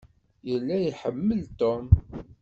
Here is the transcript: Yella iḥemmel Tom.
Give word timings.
Yella 0.49 0.75
iḥemmel 0.81 1.41
Tom. 1.59 1.87